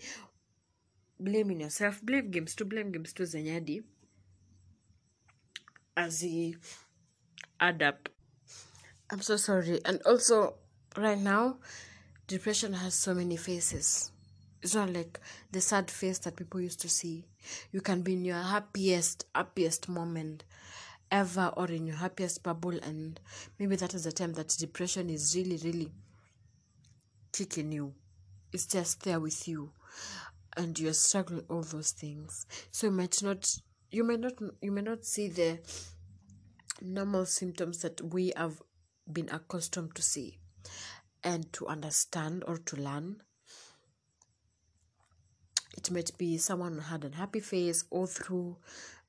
blaming 1.21 1.61
yourself. 1.61 2.01
Blame 2.03 2.31
games 2.31 2.55
to 2.57 2.65
blame 2.65 2.93
games 2.93 3.13
to 3.15 3.23
zenyadi. 3.23 3.83
As 5.97 6.21
he 6.21 6.57
add 7.61 7.83
up. 7.83 8.09
I'm 9.11 9.23
so 9.23 9.37
sorry. 9.37 9.81
And 9.85 10.01
also 10.05 10.55
right 10.97 11.19
now 11.19 11.59
depression 12.27 12.73
has 12.73 12.95
so 12.95 13.15
many 13.15 13.37
faces. 13.37 14.11
It's 14.63 14.75
not 14.75 14.93
like 14.93 15.21
the 15.53 15.61
sad 15.61 15.91
face 15.91 16.19
that 16.21 16.37
people 16.37 16.61
used 16.61 16.81
to 16.81 16.89
see. 16.89 17.25
You 17.71 17.81
can 17.81 18.03
be 18.03 18.15
in 18.15 18.25
your 18.25 18.43
happiest 18.43 19.27
happiest 19.35 19.89
moment 19.89 20.45
ever 21.11 21.53
or 21.57 21.67
in 21.67 21.87
your 21.87 21.97
happiest 21.97 22.43
bubble 22.43 22.79
and 22.83 23.21
maybe 23.59 23.77
that 23.77 23.95
is 23.95 24.05
the 24.05 24.13
time 24.13 24.33
that 24.33 24.49
depression 24.59 25.11
is 25.11 25.37
really 25.37 25.59
really 25.59 25.93
kicking 27.33 27.73
you. 27.73 27.93
It's 28.53 28.67
just 28.67 29.03
there 29.03 29.21
with 29.21 29.47
you 29.47 29.71
and 30.57 30.79
you're 30.79 30.93
struggling 30.93 31.45
all 31.49 31.63
those 31.63 31.91
things 31.91 32.47
so 32.71 32.87
you 32.87 32.93
might 32.93 33.23
not 33.23 33.57
you 33.91 34.05
may 34.05 34.17
not 34.17 34.33
you 34.61 34.73
may 34.73 34.83
not 34.83 35.05
see 35.05 35.29
the 35.29 35.59
normal 36.83 37.25
symptoms 37.25 37.79
that 37.83 38.01
we 38.01 38.33
have 38.37 38.61
been 39.11 39.29
accustomed 39.31 39.95
to 39.95 40.03
see 40.03 40.39
and 41.23 41.53
to 41.53 41.67
understand 41.67 42.45
or 42.47 42.59
to 42.59 42.77
learn. 42.77 43.23
It 45.77 45.91
might 45.91 46.17
be 46.19 46.39
someone 46.39 46.79
had 46.79 47.05
a 47.05 47.17
happy 47.17 47.41
face 47.41 47.85
all 47.91 48.07
through, 48.07 48.57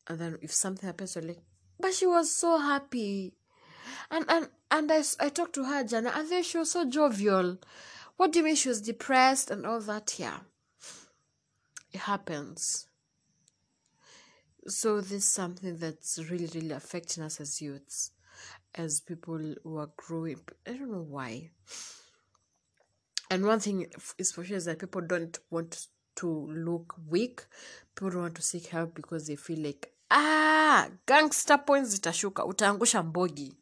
and 0.07 0.19
then 0.19 0.37
if 0.41 0.51
something 0.53 0.87
happens, 0.87 1.15
you're 1.15 1.23
like, 1.23 1.41
but 1.79 1.93
she 1.93 2.05
was 2.05 2.33
so 2.33 2.57
happy. 2.57 3.33
And 4.09 4.25
and 4.29 4.49
and 4.71 4.91
I, 4.91 5.03
I 5.19 5.29
talked 5.29 5.53
to 5.55 5.65
her, 5.65 5.83
Jana, 5.83 6.11
and 6.15 6.29
then 6.29 6.43
she 6.43 6.57
was 6.57 6.71
so 6.71 6.89
jovial. 6.89 7.57
What 8.17 8.31
do 8.31 8.39
you 8.39 8.45
mean 8.45 8.55
she 8.55 8.69
was 8.69 8.81
depressed 8.81 9.51
and 9.51 9.65
all 9.65 9.81
that? 9.81 10.15
Yeah. 10.17 10.39
Happens. 11.95 12.87
So 14.67 14.99
this 15.01 15.11
is 15.11 15.31
something 15.31 15.77
that's 15.77 16.19
really, 16.29 16.49
really 16.53 16.71
affecting 16.71 17.23
us 17.23 17.39
as 17.39 17.61
youths, 17.61 18.11
as 18.73 18.99
people 19.01 19.55
who 19.63 19.77
are 19.77 19.89
growing. 19.95 20.39
I 20.67 20.71
don't 20.73 20.91
know 20.91 21.05
why. 21.07 21.51
And 23.29 23.45
one 23.45 23.59
thing 23.59 23.87
is 24.17 24.31
for 24.31 24.43
sure 24.43 24.57
is 24.57 24.65
that 24.65 24.79
people 24.79 25.01
don't 25.01 25.37
want 25.49 25.87
to 26.17 26.27
look 26.51 26.95
weak. 27.07 27.45
People 27.95 28.09
don't 28.11 28.21
want 28.21 28.35
to 28.35 28.41
seek 28.41 28.67
help 28.67 28.95
because 28.95 29.27
they 29.27 29.35
feel 29.35 29.59
like 29.59 29.91
ah, 30.11 30.87
gangster 31.05 31.57
points 31.57 31.89
zitashuka, 31.95 32.45
utaangusha 32.45 33.03
mbogi, 33.03 33.57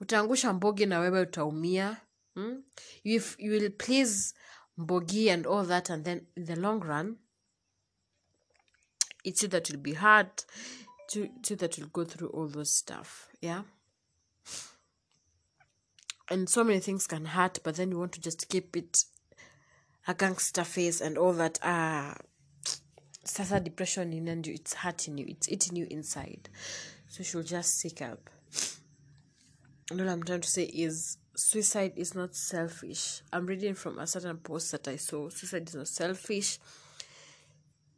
utaangusha 0.00 0.52
mbogi 0.52 0.86
na 0.86 0.98
wewe 1.00 1.20
utaumia. 1.20 1.96
Hmm? 2.34 2.62
if 3.04 3.36
you 3.38 3.50
will 3.52 3.70
please 3.70 4.34
mbogi 4.78 5.28
and 5.28 5.46
all 5.46 5.64
that, 5.64 5.90
and 5.90 6.04
then 6.04 6.26
in 6.36 6.46
the 6.46 6.56
long 6.56 6.80
run, 6.80 7.16
it's 9.24 9.42
you 9.42 9.48
that 9.48 9.70
will 9.70 9.78
be 9.78 9.94
hurt, 9.94 10.44
to 11.08 11.28
you 11.48 11.56
that 11.56 11.78
will 11.78 11.88
go 11.88 12.04
through 12.04 12.28
all 12.28 12.48
those 12.48 12.70
stuff. 12.70 13.28
Yeah. 13.40 13.62
And 16.30 16.48
so 16.48 16.64
many 16.64 16.80
things 16.80 17.06
can 17.06 17.26
hurt, 17.26 17.58
but 17.62 17.76
then 17.76 17.90
you 17.90 17.98
want 17.98 18.12
to 18.12 18.20
just 18.20 18.48
keep 18.48 18.76
it 18.76 19.04
a 20.08 20.14
gangster 20.14 20.64
face 20.64 21.00
and 21.00 21.18
all 21.18 21.32
that. 21.34 21.58
Ah, 21.62 22.16
sasa 23.24 23.60
depression 23.60 24.12
in 24.12 24.28
and 24.28 24.46
you, 24.46 24.54
it's 24.54 24.74
hurting 24.74 25.18
you, 25.18 25.26
it's 25.28 25.48
eating 25.48 25.76
you 25.76 25.86
inside. 25.90 26.48
So 27.08 27.22
should 27.22 27.46
just 27.46 27.78
seek 27.78 28.00
help. 28.00 28.30
And 29.90 30.00
all 30.00 30.08
I'm 30.08 30.22
trying 30.22 30.40
to 30.40 30.48
say 30.48 30.64
is 30.64 31.18
suicide 31.34 31.92
is 31.96 32.14
not 32.14 32.34
selfish. 32.34 33.22
I'm 33.32 33.46
reading 33.46 33.74
from 33.74 33.98
a 33.98 34.06
certain 34.06 34.38
post 34.38 34.72
that 34.72 34.88
I 34.88 34.96
saw. 34.96 35.28
Suicide 35.28 35.68
is 35.68 35.74
not 35.74 35.88
selfish. 35.88 36.58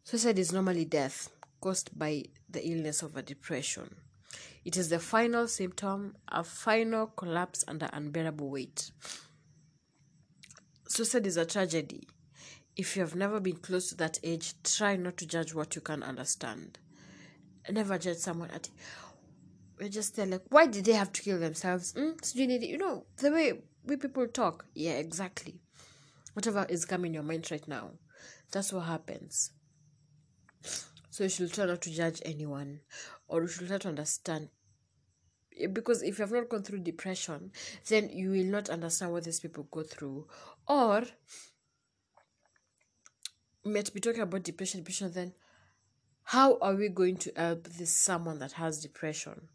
Suicide 0.04 0.38
is 0.38 0.52
normally 0.52 0.84
death 0.84 1.30
caused 1.60 1.98
by 1.98 2.24
the 2.48 2.66
illness 2.66 3.02
of 3.02 3.16
a 3.16 3.22
depression. 3.22 3.94
It 4.64 4.76
is 4.76 4.88
the 4.88 4.98
final 4.98 5.48
symptom, 5.48 6.16
a 6.28 6.44
final 6.44 7.06
collapse 7.06 7.64
under 7.66 7.88
unbearable 7.92 8.50
weight. 8.50 8.90
Suicide 10.88 11.26
is 11.26 11.36
a 11.36 11.46
tragedy. 11.46 12.06
If 12.76 12.96
you 12.96 13.02
have 13.02 13.14
never 13.14 13.40
been 13.40 13.56
close 13.56 13.88
to 13.90 13.94
that 13.96 14.18
age, 14.22 14.54
try 14.62 14.96
not 14.96 15.16
to 15.18 15.26
judge 15.26 15.54
what 15.54 15.74
you 15.74 15.80
can 15.80 16.02
understand. 16.02 16.78
Never 17.70 17.98
judge 17.98 18.18
someone 18.18 18.50
at 18.50 18.68
we're 19.84 19.90
just 19.90 20.16
there 20.16 20.26
like, 20.26 20.42
why 20.48 20.66
did 20.66 20.86
they 20.86 20.92
have 20.92 21.12
to 21.12 21.22
kill 21.22 21.38
themselves? 21.38 21.92
Mm? 21.92 22.24
So 22.24 22.38
you 22.38 22.46
need, 22.46 22.62
you 22.62 22.78
know, 22.78 23.04
the 23.18 23.30
way 23.30 23.52
we 23.84 23.96
people 23.96 24.26
talk. 24.26 24.64
Yeah, 24.74 24.92
exactly. 24.92 25.60
Whatever 26.32 26.66
is 26.68 26.86
coming 26.86 27.10
in 27.10 27.14
your 27.14 27.22
mind 27.22 27.50
right 27.50 27.68
now, 27.68 27.90
that's 28.50 28.72
what 28.72 28.86
happens. 28.86 29.52
So 31.10 31.24
you 31.24 31.28
should 31.28 31.52
try 31.52 31.66
not 31.66 31.82
to 31.82 31.90
judge 31.90 32.22
anyone, 32.24 32.80
or 33.28 33.42
you 33.42 33.48
should 33.48 33.68
try 33.68 33.78
to 33.78 33.88
understand. 33.88 34.48
Because 35.72 36.02
if 36.02 36.18
you 36.18 36.22
have 36.22 36.32
not 36.32 36.48
gone 36.48 36.62
through 36.62 36.80
depression, 36.80 37.52
then 37.88 38.08
you 38.08 38.30
will 38.30 38.44
not 38.46 38.70
understand 38.70 39.12
what 39.12 39.24
these 39.24 39.38
people 39.38 39.68
go 39.70 39.82
through. 39.82 40.26
Or 40.66 41.04
we 43.64 43.72
might 43.72 43.92
be 43.92 44.00
talking 44.00 44.22
about 44.22 44.42
depression, 44.42 44.80
depression, 44.80 45.12
then 45.12 45.34
how 46.24 46.58
are 46.60 46.74
we 46.74 46.88
going 46.88 47.18
to 47.18 47.32
help 47.36 47.64
this 47.64 47.94
someone 47.94 48.38
that 48.38 48.52
has 48.52 48.80
depression? 48.80 49.48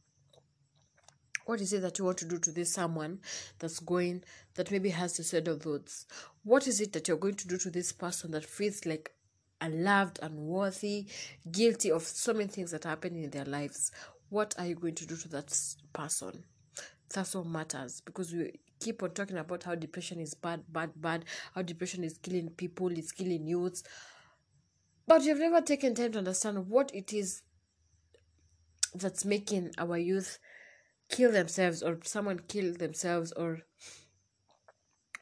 What 1.49 1.61
is 1.61 1.73
it 1.73 1.81
that 1.81 1.97
you 1.97 2.05
want 2.05 2.19
to 2.19 2.25
do 2.25 2.37
to 2.37 2.51
this 2.51 2.71
someone 2.71 3.21
that's 3.57 3.79
going, 3.79 4.23
that 4.53 4.69
maybe 4.69 4.89
has 4.89 5.15
suicidal 5.15 5.57
thoughts? 5.57 6.05
What 6.43 6.67
is 6.67 6.79
it 6.79 6.93
that 6.93 7.07
you're 7.07 7.17
going 7.17 7.37
to 7.37 7.47
do 7.47 7.57
to 7.57 7.71
this 7.71 7.91
person 7.91 8.29
that 8.33 8.45
feels 8.45 8.85
like 8.85 9.15
unloved, 9.59 10.19
unworthy, 10.21 11.07
guilty 11.51 11.91
of 11.91 12.03
so 12.03 12.33
many 12.33 12.49
things 12.49 12.69
that 12.69 12.85
are 12.85 12.89
happening 12.89 13.23
in 13.23 13.31
their 13.31 13.45
lives? 13.45 13.91
What 14.29 14.53
are 14.59 14.67
you 14.67 14.75
going 14.75 14.93
to 14.93 15.07
do 15.07 15.17
to 15.17 15.27
that 15.29 15.59
person? 15.91 16.43
That's 17.11 17.33
what 17.33 17.47
matters 17.47 17.99
because 18.05 18.31
we 18.31 18.59
keep 18.79 19.01
on 19.01 19.09
talking 19.09 19.39
about 19.39 19.63
how 19.63 19.73
depression 19.73 20.19
is 20.19 20.35
bad, 20.35 20.61
bad, 20.71 20.91
bad, 20.97 21.25
how 21.55 21.63
depression 21.63 22.03
is 22.03 22.19
killing 22.19 22.51
people, 22.51 22.91
it's 22.91 23.11
killing 23.11 23.47
youths. 23.47 23.81
But 25.07 25.23
you've 25.23 25.39
never 25.39 25.61
taken 25.61 25.95
time 25.95 26.11
to 26.11 26.19
understand 26.19 26.69
what 26.69 26.93
it 26.93 27.11
is 27.11 27.41
that's 28.93 29.25
making 29.25 29.71
our 29.79 29.97
youth 29.97 30.37
kill 31.09 31.31
themselves 31.31 31.83
or 31.83 31.99
someone 32.03 32.39
kill 32.47 32.73
themselves 32.73 33.31
or 33.33 33.61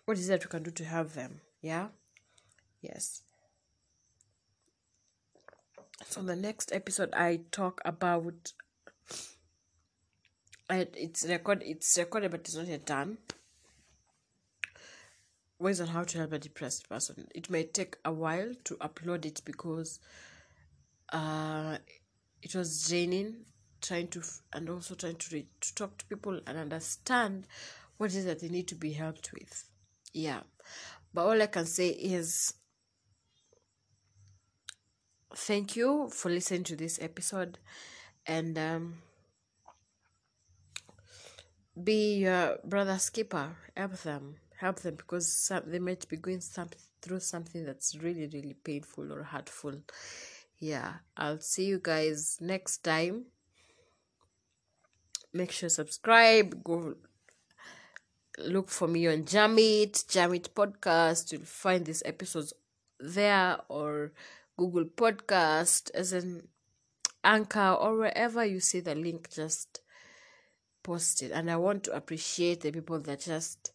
what 0.05 0.17
is 0.17 0.27
that 0.27 0.43
we 0.45 0.49
can 0.49 0.63
do 0.63 0.71
to 0.71 0.85
help 0.85 1.13
them? 1.13 1.41
Yeah? 1.61 1.87
Yes. 2.81 3.23
So 6.05 6.21
the 6.21 6.35
next 6.35 6.71
episode 6.71 7.13
i 7.13 7.39
talk 7.51 7.81
about 7.83 8.53
I, 10.69 10.87
it's 10.95 11.25
record 11.25 11.63
it's 11.65 11.97
recorded 11.97 12.31
but 12.31 12.41
it's 12.41 12.55
not 12.55 12.67
yet 12.67 12.85
done. 12.85 13.17
Ways 15.59 15.81
on 15.81 15.87
how 15.87 16.03
to 16.03 16.17
help 16.19 16.33
a 16.33 16.39
depressed 16.39 16.87
person. 16.87 17.27
It 17.33 17.49
may 17.49 17.63
take 17.63 17.97
a 18.05 18.11
while 18.11 18.53
to 18.65 18.75
upload 18.75 19.25
it 19.25 19.41
because 19.43 19.99
uh 21.11 21.77
it 22.43 22.53
was 22.53 22.87
draining 22.87 23.45
trying 23.87 24.07
to 24.09 24.21
and 24.53 24.69
also 24.69 24.95
trying 24.95 25.15
to 25.15 25.35
read, 25.35 25.47
to 25.61 25.73
talk 25.75 25.97
to 25.97 26.05
people 26.05 26.39
and 26.45 26.57
understand 26.57 27.47
what 27.97 28.13
is 28.13 28.25
that 28.25 28.41
they 28.41 28.49
need 28.49 28.67
to 28.67 28.75
be 28.75 28.93
helped 28.93 29.31
with. 29.33 29.63
Yeah. 30.13 30.41
But 31.13 31.25
all 31.25 31.41
i 31.41 31.47
can 31.47 31.65
say 31.65 31.89
is 31.89 32.53
thank 35.33 35.75
you 35.75 36.09
for 36.09 36.29
listening 36.29 36.63
to 36.65 36.75
this 36.75 36.99
episode 37.01 37.57
and 38.25 38.57
um, 38.57 38.95
be 41.81 42.17
your 42.17 42.57
brother's 42.65 43.09
keeper. 43.09 43.55
Help 43.75 43.97
them. 43.99 44.35
Help 44.59 44.79
them 44.79 44.95
because 44.95 45.31
some, 45.31 45.63
they 45.67 45.79
might 45.79 46.07
be 46.09 46.17
going 46.17 46.41
some, 46.41 46.69
through 47.01 47.19
something 47.19 47.63
that's 47.63 47.95
really 47.97 48.27
really 48.33 48.55
painful 48.63 49.13
or 49.13 49.23
hurtful. 49.23 49.75
Yeah. 50.59 50.95
I'll 51.15 51.39
see 51.39 51.65
you 51.65 51.79
guys 51.81 52.37
next 52.41 52.83
time 52.83 53.27
make 55.33 55.51
sure 55.51 55.69
subscribe 55.69 56.63
go 56.63 56.95
look 58.39 58.69
for 58.69 58.87
me 58.87 59.07
on 59.07 59.23
jamit 59.23 60.05
jamit 60.05 60.49
podcast. 60.49 61.31
You'll 61.31 61.41
find 61.41 61.85
these 61.85 62.03
episodes 62.05 62.53
there 62.99 63.59
or 63.69 64.11
google 64.57 64.85
podcast 64.85 65.91
as 65.93 66.13
an 66.13 66.47
anchor 67.23 67.73
or 67.73 67.97
wherever 67.97 68.43
you 68.43 68.59
see 68.59 68.79
the 68.79 68.95
link 68.95 69.29
just 69.31 69.81
post 70.81 71.21
it 71.21 71.31
and 71.31 71.51
i 71.51 71.55
want 71.55 71.83
to 71.83 71.95
appreciate 71.95 72.61
the 72.61 72.71
people 72.71 72.99
that 72.99 73.19
just 73.19 73.71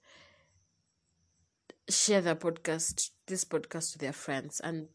share 1.88 2.20
the 2.20 2.34
podcast 2.34 3.10
this 3.26 3.44
podcast 3.44 3.92
to 3.92 3.98
their 3.98 4.12
friends 4.12 4.60
and 4.60 4.88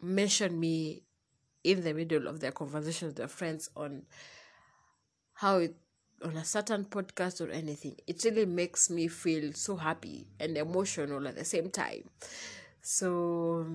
mention 0.00 0.58
me 0.58 1.02
in 1.64 1.82
the 1.82 1.92
middle 1.92 2.26
of 2.26 2.40
their 2.40 2.52
conversation 2.52 3.08
with 3.08 3.16
their 3.16 3.28
friends 3.28 3.68
on 3.76 4.02
how 5.42 5.58
it 5.58 5.74
on 6.24 6.36
a 6.36 6.44
certain 6.44 6.84
podcast 6.84 7.40
or 7.44 7.50
anything 7.50 7.96
it 8.06 8.22
really 8.24 8.46
makes 8.46 8.88
me 8.88 9.08
feel 9.08 9.52
so 9.52 9.74
happy 9.74 10.28
and 10.38 10.56
emotional 10.56 11.26
at 11.26 11.34
the 11.34 11.44
same 11.44 11.68
time. 11.68 12.04
So 12.80 13.66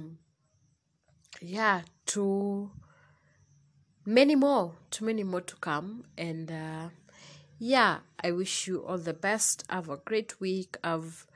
yeah 1.41 1.81
to 2.07 2.71
many 4.05 4.35
more 4.35 4.75
too 4.91 5.03
many 5.03 5.23
more 5.23 5.41
to 5.41 5.55
come. 5.57 6.05
And 6.17 6.49
uh, 6.49 6.87
yeah 7.59 7.97
i 8.23 8.31
wish 8.31 8.67
you 8.67 8.85
all 8.85 8.97
the 8.97 9.13
best. 9.13 9.65
Have 9.69 9.89
a 9.89 9.97
great 9.97 10.39
week. 10.39 10.77
Have 10.85 11.27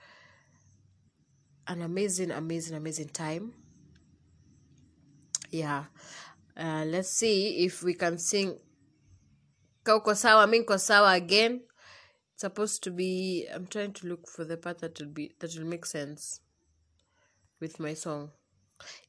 an 1.68 1.82
amazing 1.82 2.32
amazing 2.32 2.78
amazing 2.78 3.10
time. 3.10 3.54
Yeah. 5.52 5.84
Uh, 6.56 6.86
let's 6.86 7.10
see 7.10 7.66
if 7.66 7.84
we 7.84 7.94
can 7.94 8.18
sing 8.18 8.58
kauko 9.84 10.16
sawa 10.16 10.48
minko 10.48 10.78
sawa 10.80 11.14
again. 11.14 11.62
It's 12.34 12.42
supposed 12.42 12.84
to 12.84 12.92
be 12.92 13.48
i'm 13.54 13.68
trying 13.68 13.94
to 13.94 14.08
look 14.08 14.28
for 14.28 14.46
the 14.46 14.58
part 14.58 14.80
that 14.80 15.00
will 15.00 15.08
be 15.14 15.32
that 15.40 15.56
will 15.56 15.68
make 15.68 15.86
sense 15.86 16.40
with 17.60 17.80
my 17.80 17.94
song. 17.94 18.32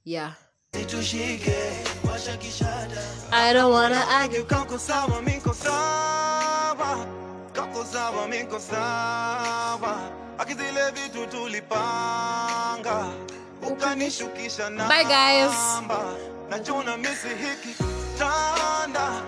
Yeah. 0.05 0.33
I 0.75 0.83
don't 3.53 3.73
wanna 3.73 4.05
argue. 4.09 4.45
Kako 4.45 4.79
sawa, 4.79 5.23
miko 5.23 5.53
sawa. 5.53 7.07
sawa 7.85 8.29
miko 8.29 8.59
sawa. 8.59 10.11
Akizile 10.39 10.91
vitu 10.95 11.27
tulipanga. 11.27 13.13
Ukanishukisha 13.63 14.71
Bye, 14.89 15.05
guys. 15.05 15.53
namba. 15.53 16.17
nachuna 16.51 16.97
misi 16.97 17.29
hiki 17.29 17.75
tanda 18.19 19.23